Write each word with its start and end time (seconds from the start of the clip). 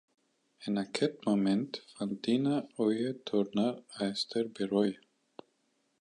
En 0.69 0.79
aqueth 0.81 1.19
moment 1.25 1.79
Fantina 1.93 2.55
auie 2.85 3.11
tornat 3.31 3.77
a 3.97 4.11
èster 4.15 4.43
beròia. 4.55 4.99